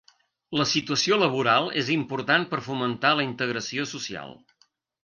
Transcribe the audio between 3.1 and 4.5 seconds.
la integració social.